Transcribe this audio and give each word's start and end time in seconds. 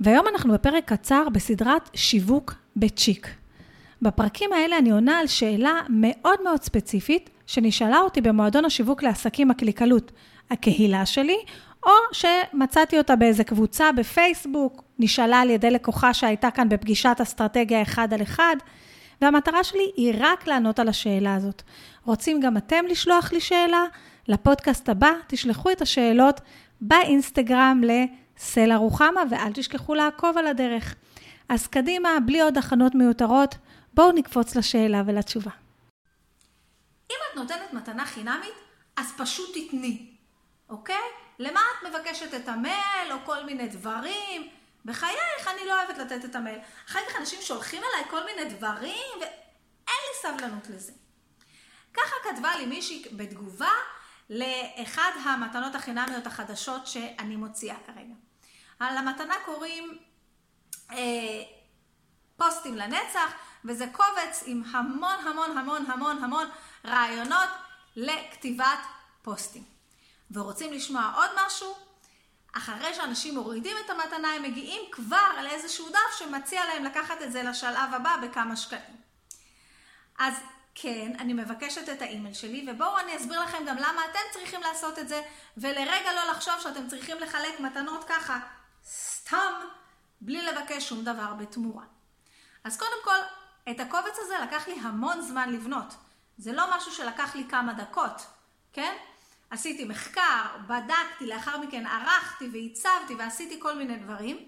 והיום 0.00 0.26
אנחנו 0.28 0.52
בפרק 0.52 0.92
קצר 0.92 1.28
בסדרת 1.32 1.90
שיווק 1.94 2.54
בצ'יק. 2.76 3.28
בפרקים 4.02 4.52
האלה 4.52 4.78
אני 4.78 4.90
עונה 4.90 5.18
על 5.18 5.26
שאלה 5.26 5.80
מאוד 5.88 6.42
מאוד 6.44 6.62
ספציפית, 6.62 7.30
שנשאלה 7.46 7.98
אותי 7.98 8.20
במועדון 8.20 8.64
השיווק 8.64 9.02
לעסקים 9.02 9.50
הקליקלות, 9.50 10.12
הקהילה 10.50 11.06
שלי, 11.06 11.36
או 11.86 11.90
שמצאתי 12.12 12.98
אותה 12.98 13.16
באיזה 13.16 13.44
קבוצה 13.44 13.92
בפייסבוק, 13.92 14.82
נשאלה 14.98 15.40
על 15.40 15.50
ידי 15.50 15.70
לקוחה 15.70 16.14
שהייתה 16.14 16.50
כאן 16.50 16.68
בפגישת 16.68 17.16
אסטרטגיה 17.22 17.82
אחד 17.82 18.14
על 18.14 18.22
אחד, 18.22 18.56
והמטרה 19.22 19.64
שלי 19.64 19.92
היא 19.96 20.14
רק 20.18 20.46
לענות 20.46 20.78
על 20.78 20.88
השאלה 20.88 21.34
הזאת. 21.34 21.62
רוצים 22.04 22.40
גם 22.40 22.56
אתם 22.56 22.84
לשלוח 22.88 23.32
לי 23.32 23.40
שאלה? 23.40 23.84
לפודקאסט 24.28 24.88
הבא 24.88 25.10
תשלחו 25.26 25.70
את 25.70 25.82
השאלות 25.82 26.40
באינסטגרם 26.80 27.80
לסלע 27.84 28.76
רוחמה, 28.76 29.22
ואל 29.30 29.52
תשכחו 29.52 29.94
לעקוב 29.94 30.38
על 30.38 30.46
הדרך. 30.46 30.94
אז 31.48 31.66
קדימה, 31.66 32.08
בלי 32.26 32.40
עוד 32.40 32.58
הכנות 32.58 32.94
מיותרות, 32.94 33.54
בואו 33.94 34.12
נקפוץ 34.12 34.56
לשאלה 34.56 35.02
ולתשובה. 35.06 35.50
אם 37.10 37.16
את 37.30 37.36
נותנת 37.36 37.72
מתנה 37.72 38.04
חינמית, 38.04 38.54
אז 38.96 39.12
פשוט 39.16 39.56
תתני, 39.56 40.06
אוקיי? 40.68 41.02
למה 41.38 41.60
את 41.60 41.88
מבקשת 41.88 42.34
את 42.34 42.48
המייל 42.48 43.12
או 43.12 43.16
כל 43.24 43.44
מיני 43.44 43.68
דברים? 43.68 44.48
בחייך, 44.84 45.48
אני 45.48 45.68
לא 45.68 45.82
אוהבת 45.82 45.98
לתת 45.98 46.24
את 46.24 46.36
המייל. 46.36 46.58
אחר 46.88 46.98
כך 47.08 47.16
אנשים 47.20 47.38
שולחים 47.42 47.82
אליי 47.82 48.10
כל 48.10 48.24
מיני 48.24 48.50
דברים, 48.50 49.12
ואין 49.20 50.00
לי 50.08 50.22
סבלנות 50.22 50.68
לזה. 50.68 50.92
ככה 51.94 52.14
כתבה 52.22 52.56
לי 52.56 52.66
מישהי 52.66 53.04
בתגובה 53.12 53.70
לאחד 54.30 55.10
המתנות 55.24 55.74
החינמיות 55.74 56.26
החדשות 56.26 56.86
שאני 56.86 57.36
מוציאה 57.36 57.76
כרגע. 57.86 58.14
על 58.80 58.96
המתנה 58.96 59.34
קוראים 59.44 59.98
אה, 60.90 61.42
פוסטים 62.36 62.74
לנצח, 62.74 63.32
וזה 63.64 63.86
קובץ 63.92 64.42
עם 64.46 64.62
המון 64.70 65.16
המון 65.28 65.58
המון 65.58 65.90
המון 65.90 66.24
המון 66.24 66.48
רעיונות 66.84 67.48
לכתיבת 67.96 68.78
פוסטים. 69.22 69.64
ורוצים 70.30 70.72
לשמוע 70.72 71.12
עוד 71.16 71.30
משהו? 71.46 71.74
אחרי 72.56 72.94
שאנשים 72.94 73.34
מורידים 73.34 73.76
את 73.84 73.90
המתנה, 73.90 74.32
הם 74.32 74.42
מגיעים 74.42 74.82
כבר 74.92 75.42
לאיזשהו 75.42 75.88
דף 75.88 76.18
שמציע 76.18 76.64
להם 76.64 76.84
לקחת 76.84 77.22
את 77.22 77.32
זה 77.32 77.42
לשלב 77.42 77.94
הבא 77.94 78.16
בכמה 78.22 78.56
שקלים. 78.56 78.96
אז 80.18 80.34
כן, 80.74 81.12
אני 81.18 81.32
מבקשת 81.32 81.88
את 81.88 82.02
האימייל 82.02 82.34
שלי, 82.34 82.66
ובואו 82.68 82.98
אני 82.98 83.16
אסביר 83.16 83.42
לכם 83.42 83.64
גם 83.66 83.76
למה 83.76 84.02
אתם 84.10 84.18
צריכים 84.32 84.60
לעשות 84.60 84.98
את 84.98 85.08
זה, 85.08 85.22
ולרגע 85.56 86.12
לא 86.12 86.30
לחשוב 86.30 86.54
שאתם 86.60 86.88
צריכים 86.88 87.18
לחלק 87.18 87.60
מתנות 87.60 88.04
ככה, 88.08 88.38
סתם, 88.86 89.52
בלי 90.20 90.42
לבקש 90.42 90.88
שום 90.88 91.04
דבר 91.04 91.34
בתמורה. 91.34 91.84
אז 92.64 92.76
קודם 92.76 93.04
כל, 93.04 93.16
את 93.70 93.80
הקובץ 93.80 94.18
הזה 94.18 94.34
לקח 94.38 94.68
לי 94.68 94.74
המון 94.74 95.22
זמן 95.22 95.52
לבנות. 95.52 95.94
זה 96.38 96.52
לא 96.52 96.76
משהו 96.76 96.92
שלקח 96.92 97.36
לי 97.36 97.44
כמה 97.48 97.72
דקות, 97.72 98.26
כן? 98.72 98.96
עשיתי 99.50 99.84
מחקר, 99.84 100.42
בדקתי, 100.66 101.26
לאחר 101.26 101.58
מכן 101.58 101.86
ערכתי 101.86 102.48
ועיצבתי 102.52 103.14
ועשיתי 103.18 103.60
כל 103.60 103.74
מיני 103.74 103.96
דברים. 103.96 104.46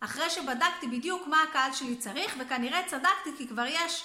אחרי 0.00 0.30
שבדקתי 0.30 0.86
בדיוק 0.86 1.26
מה 1.26 1.42
הקהל 1.42 1.72
שלי 1.72 1.96
צריך, 1.96 2.34
וכנראה 2.38 2.88
צדקתי 2.88 3.30
כי 3.38 3.48
כבר 3.48 3.66
יש 3.66 4.04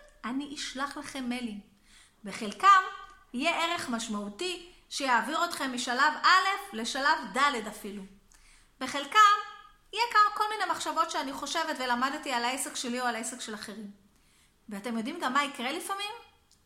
אני 0.25 0.55
אשלח 0.55 0.97
לכם 0.97 1.29
מיילים. 1.29 1.59
בחלקם 2.23 2.83
יהיה 3.33 3.63
ערך 3.63 3.89
משמעותי 3.89 4.71
שיעביר 4.89 5.45
אתכם 5.45 5.73
משלב 5.73 6.13
א' 6.23 6.75
לשלב 6.75 7.17
ד' 7.33 7.67
אפילו. 7.67 8.03
בחלקם 8.79 9.37
יהיה 9.93 10.03
כמה 10.11 10.35
כל 10.35 10.43
מיני 10.49 10.71
מחשבות 10.71 11.11
שאני 11.11 11.33
חושבת 11.33 11.77
ולמדתי 11.79 12.31
על 12.31 12.45
העסק 12.45 12.75
שלי 12.75 13.01
או 13.01 13.05
על 13.05 13.15
העסק 13.15 13.41
של 13.41 13.55
אחרים. 13.55 13.91
ואתם 14.69 14.97
יודעים 14.97 15.19
גם 15.19 15.33
מה 15.33 15.43
יקרה 15.43 15.71
לפעמים? 15.71 16.11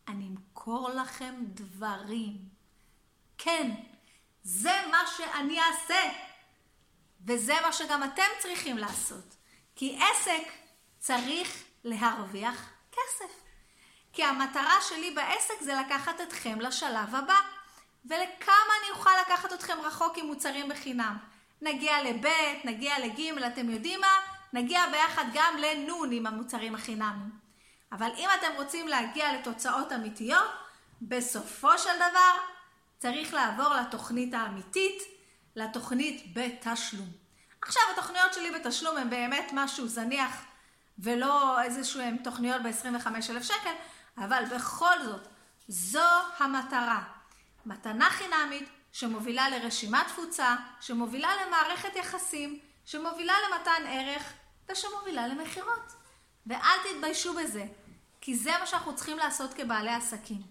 אני 0.08 0.28
אמכור 0.28 0.90
לכם 0.90 1.36
דברים. 1.40 2.38
כן, 3.38 3.72
זה 4.44 4.82
מה 4.92 4.98
שאני 5.18 5.60
אעשה. 5.62 6.02
וזה 7.26 7.54
מה 7.62 7.74
שגם 7.74 8.04
אתם 8.04 8.24
צריכים 8.40 8.78
לעשות. 8.78 9.36
כי 9.76 10.00
עסק 10.02 10.52
צריך 11.00 11.64
להרוויח 11.84 12.70
כסף. 12.92 13.45
כי 14.16 14.24
המטרה 14.24 14.81
שלי 14.90 15.12
בעסק 15.12 15.62
זה 15.62 15.74
לקחת 15.76 16.22
אתכם 16.22 16.62
לשלב 16.62 17.16
הבא. 17.16 17.40
ולכמה 18.06 18.74
אני 18.81 18.92
אוכל 18.92 19.09
לקחת 19.22 19.53
אתכם 19.53 19.78
רחוק 19.84 20.18
עם 20.18 20.26
מוצרים 20.26 20.70
בחינם? 20.70 21.18
נגיע 21.62 22.03
לב', 22.03 22.26
נגיע 22.64 23.00
לג', 23.00 23.44
אתם 23.48 23.70
יודעים 23.70 24.02
מה? 24.02 24.08
נגיע 24.53 24.86
ביחד 24.92 25.26
גם 25.34 25.58
לנ' 25.58 26.12
עם 26.12 26.28
המוצרים 26.28 26.76
החינמיים. 26.76 27.31
אבל 27.92 28.09
אם 28.18 28.30
אתם 28.40 28.48
רוצים 28.56 28.88
להגיע 28.88 29.34
לתוצאות 29.34 29.92
אמיתיות, 29.92 30.52
בסופו 31.02 31.78
של 31.78 31.96
דבר 31.96 32.32
צריך 33.00 33.34
לעבור 33.34 33.74
לתוכנית 33.74 34.34
האמיתית, 34.34 35.03
לתוכנית 35.56 36.34
בתשלום. 36.34 37.08
עכשיו, 37.62 37.84
התוכניות 37.94 38.34
שלי 38.34 38.52
בתשלום 38.52 38.97
הן 38.97 39.09
באמת 39.09 39.52
משהו 39.53 39.88
זניח 39.88 40.46
ולא 41.00 41.62
איזשהן 41.62 42.18
תוכניות 42.18 42.62
ב-25,000 42.62 43.44
שקל, 43.44 43.74
אבל 44.18 44.44
בכל 44.56 45.03
זאת, 45.06 45.28
זו 45.68 46.09
המטרה. 46.38 47.03
מתנה 47.66 48.09
חינמית 48.09 48.70
שמובילה 48.92 49.50
לרשימת 49.50 50.08
תפוצה, 50.08 50.56
שמובילה 50.81 51.30
למערכת 51.46 51.96
יחסים, 51.96 52.59
שמובילה 52.86 53.34
למתן 53.50 53.84
ערך 53.88 54.34
ושמובילה 54.72 55.28
למכירות. 55.28 55.94
ואל 56.48 56.78
תתביישו 56.90 57.34
בזה, 57.34 57.66
כי 58.22 58.36
זה 58.36 58.52
מה 58.59 58.66
שאנחנו 58.66 58.96
צריכים 58.96 59.18
לעשות 59.18 59.53
כבעלי 59.53 59.92
עסקים. 59.92 60.42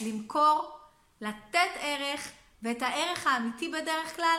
למכור, 0.00 0.78
לתת 1.20 1.70
ערך, 1.74 2.28
ואת 2.62 2.82
הערך 2.82 3.26
האמיתי 3.26 3.68
בדרך 3.68 4.16
כלל 4.16 4.38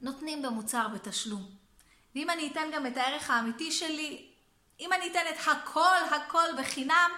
נותנים 0.00 0.42
במוצר 0.42 0.88
בתשלום. 0.88 1.42
ואם 2.14 2.30
אני 2.30 2.52
אתן 2.52 2.70
גם 2.72 2.86
את 2.86 2.96
הערך 2.96 3.30
האמיתי 3.30 3.72
שלי, 3.72 4.30
אם 4.80 4.92
אני 4.92 5.10
אתן 5.10 5.24
את 5.30 5.48
הכל 5.48 5.96
הכל 6.10 6.46
בחינם, 6.58 7.10